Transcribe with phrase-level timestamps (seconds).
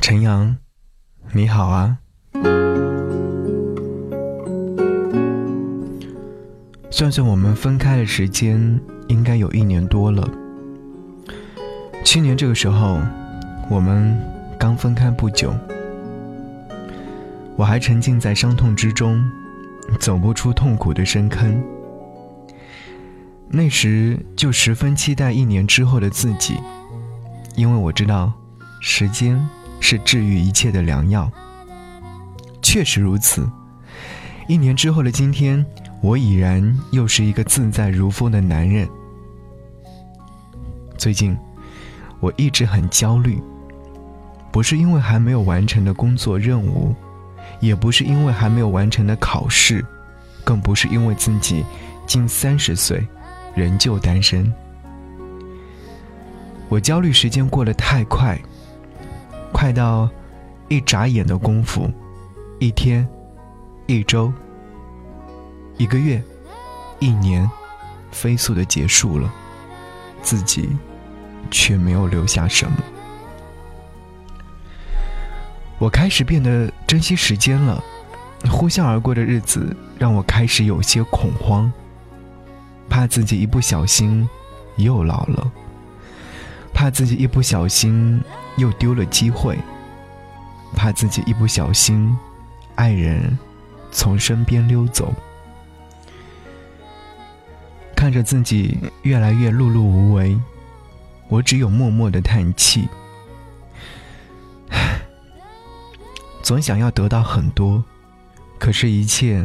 [0.00, 0.56] 陈阳，
[1.32, 1.98] 你好啊！
[6.90, 10.26] 算算我们分开的时间，应该有一年多了。
[12.04, 13.00] 去年这个时候，
[13.68, 14.18] 我们
[14.58, 15.54] 刚分开不久，
[17.56, 19.22] 我还沉浸在伤痛之中，
[20.00, 21.62] 走不出痛苦的深坑。
[23.50, 26.58] 那时就十分期待一年之后的自己，
[27.56, 28.32] 因为我知道，
[28.80, 29.38] 时间。
[29.80, 31.30] 是治愈一切的良药。
[32.62, 33.48] 确实如此。
[34.46, 35.64] 一年之后的今天，
[36.00, 38.88] 我已然又是一个自在如风的男人。
[40.96, 41.36] 最近，
[42.18, 43.42] 我一直很焦虑，
[44.50, 46.94] 不是因为还没有完成的工作任务，
[47.60, 49.84] 也不是因为还没有完成的考试，
[50.44, 51.64] 更不是因为自己
[52.06, 53.06] 近三十岁
[53.54, 54.50] 仍旧单身。
[56.68, 58.38] 我焦虑，时间过得太快。
[59.52, 60.08] 快到
[60.68, 61.90] 一眨眼的功夫，
[62.58, 63.06] 一天、
[63.86, 64.32] 一周、
[65.76, 66.22] 一个月、
[66.98, 67.48] 一年，
[68.10, 69.32] 飞速的结束了，
[70.22, 70.68] 自己
[71.50, 72.76] 却没有留下什么。
[75.78, 77.82] 我开始变得珍惜时间了，
[78.50, 81.72] 呼啸而过的日子让我开始有些恐慌，
[82.88, 84.28] 怕自己一不小心
[84.76, 85.52] 又老了。
[86.78, 88.22] 怕自己一不小心
[88.56, 89.58] 又丢了机会，
[90.76, 92.16] 怕自己一不小心，
[92.76, 93.36] 爱人
[93.90, 95.12] 从身边溜走。
[97.96, 100.40] 看着自己越来越碌碌无为，
[101.26, 102.88] 我只有默默的叹气。
[106.44, 107.82] 总想要得到很多，
[108.56, 109.44] 可是，一切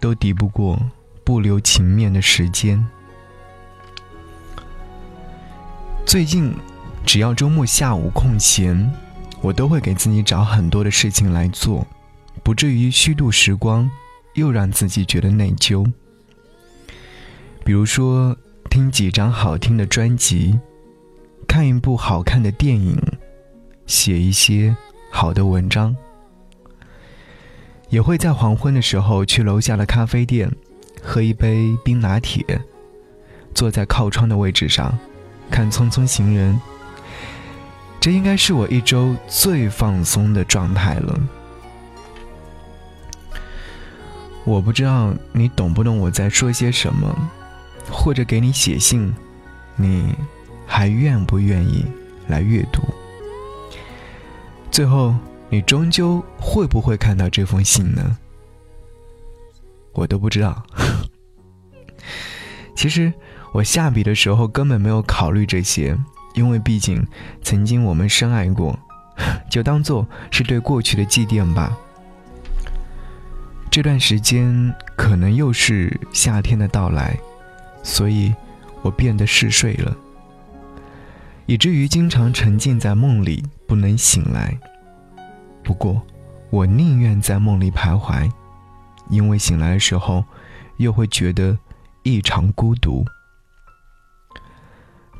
[0.00, 0.80] 都抵不过
[1.22, 2.82] 不留情面的时间。
[6.12, 6.54] 最近，
[7.06, 8.92] 只要周末下午空闲，
[9.40, 11.86] 我都会给自己找很多的事情来做，
[12.42, 13.90] 不至于虚度时光，
[14.34, 15.90] 又让自己觉得内疚。
[17.64, 18.36] 比如说，
[18.68, 20.60] 听几张好听的专辑，
[21.48, 22.94] 看一部好看的电影，
[23.86, 24.76] 写一些
[25.10, 25.96] 好的文章。
[27.88, 30.54] 也会在黄昏的时候去楼下的咖啡店，
[31.02, 32.44] 喝一杯冰拿铁，
[33.54, 34.94] 坐在靠窗的位置上。
[35.52, 36.54] 看《匆匆行人》，
[38.00, 41.20] 这应该是我一周最放松的状态了。
[44.44, 47.14] 我不知道你懂不懂我在说些什么，
[47.90, 49.14] 或者给你写信，
[49.76, 50.14] 你
[50.66, 51.84] 还愿不愿意
[52.26, 52.82] 来阅读？
[54.70, 55.14] 最后，
[55.50, 58.16] 你终究会不会看到这封信呢？
[59.92, 60.64] 我都不知道。
[62.82, 63.12] 其实。
[63.52, 65.94] 我下笔的时候根本没有考虑这些，
[66.32, 67.06] 因为毕竟
[67.42, 68.76] 曾经我们深爱过，
[69.50, 71.76] 就当做是对过去的祭奠吧。
[73.70, 77.14] 这段时间可能又是夏天的到来，
[77.82, 78.34] 所以
[78.80, 79.94] 我变得嗜睡了，
[81.44, 84.58] 以至于经常沉浸在梦里不能醒来。
[85.62, 86.00] 不过，
[86.48, 88.30] 我宁愿在梦里徘徊，
[89.10, 90.24] 因为醒来的时候
[90.78, 91.58] 又会觉得
[92.02, 93.04] 异常孤独。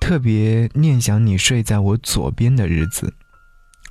[0.00, 3.14] 特别念想你睡在我左边的日子，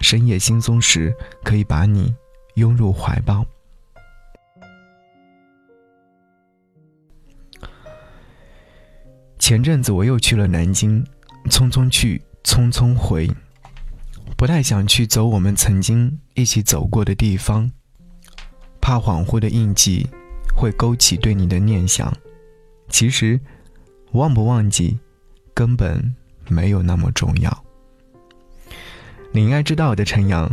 [0.00, 1.14] 深夜惺忪时
[1.44, 2.14] 可以把你
[2.54, 3.46] 拥入怀抱。
[9.38, 11.04] 前阵子我又去了南京，
[11.46, 13.30] 匆匆去，匆匆回，
[14.36, 17.70] 不太想去走我们曾经一起走过的地方，
[18.80, 20.08] 怕恍惚的印记
[20.56, 22.12] 会勾起对你的念想。
[22.90, 23.40] 其实，
[24.12, 24.98] 忘不忘记？
[25.54, 26.14] 根本
[26.48, 27.64] 没有那么重要。
[29.32, 30.50] 你应该知道的，陈阳，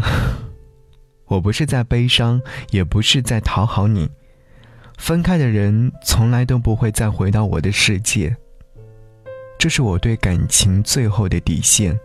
[1.26, 4.10] 我不是在悲伤，也不是在讨好你。
[4.98, 8.36] 分开的人从来都不会再回到我的世界，
[9.58, 12.00] 这是我对感情最后的底线。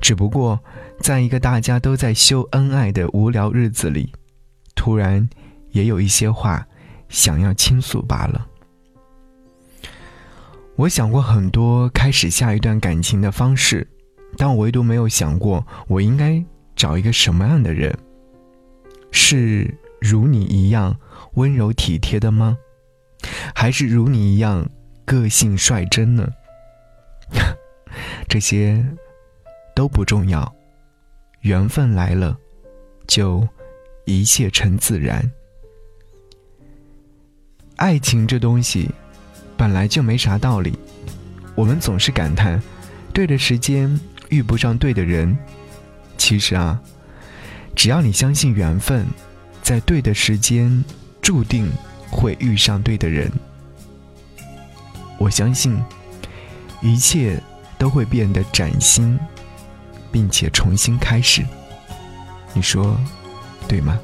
[0.00, 0.58] 只不过，
[0.98, 4.12] 在一个大家都在秀恩爱的无聊日子里，
[4.74, 5.28] 突然
[5.70, 6.66] 也有一些话
[7.08, 8.46] 想要倾诉罢了。
[10.80, 13.86] 我想过很多开始下一段感情的方式，
[14.38, 16.42] 但我唯独没有想过我应该
[16.74, 17.94] 找一个什么样的人。
[19.10, 20.98] 是如你一样
[21.34, 22.56] 温柔体贴的吗？
[23.54, 24.66] 还是如你一样
[25.04, 26.26] 个性率真呢？
[28.26, 28.82] 这些
[29.76, 30.50] 都不重要，
[31.42, 32.34] 缘分来了，
[33.06, 33.46] 就
[34.06, 35.30] 一切成自然。
[37.76, 38.90] 爱情这东西。
[39.60, 40.72] 本来就没啥道理，
[41.54, 42.58] 我们总是感叹，
[43.12, 45.36] 对的时间遇不上对的人。
[46.16, 46.80] 其实啊，
[47.76, 49.06] 只要你相信缘分，
[49.60, 50.82] 在对的时间，
[51.20, 51.70] 注定
[52.10, 53.30] 会遇上对的人。
[55.18, 55.78] 我相信，
[56.80, 57.38] 一切
[57.76, 59.20] 都会变得崭新，
[60.10, 61.44] 并且重新开始。
[62.54, 62.98] 你说，
[63.68, 64.00] 对吗？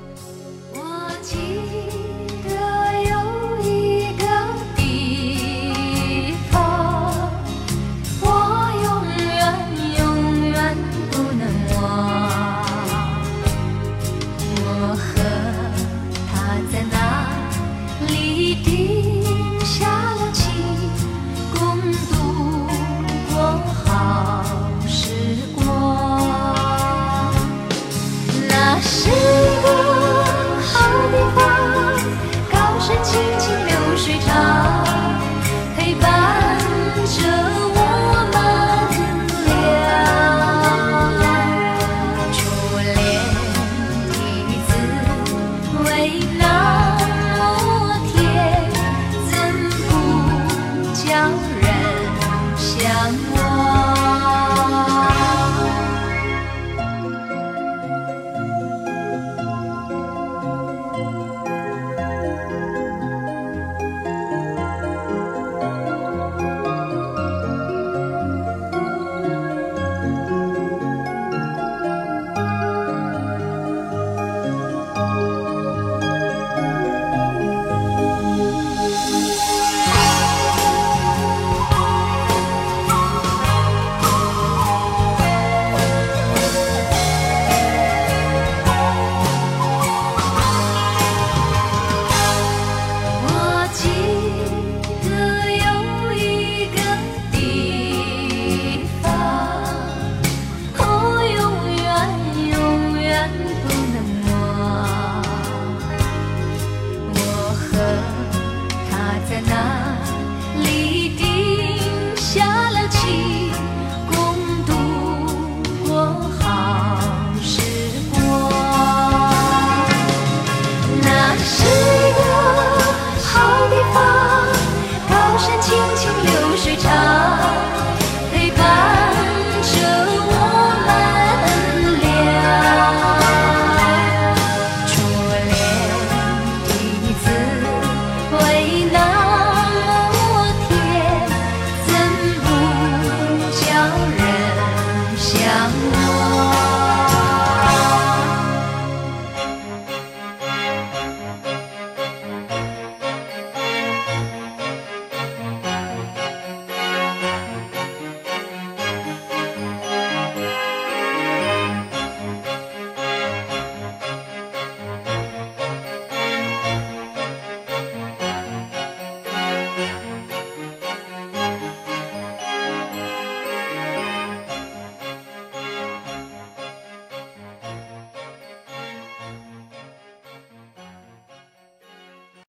[125.67, 126.26] 轻轻